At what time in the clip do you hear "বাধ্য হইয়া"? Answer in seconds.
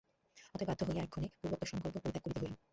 0.69-1.03